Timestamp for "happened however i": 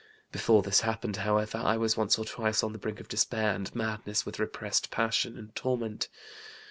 0.81-1.77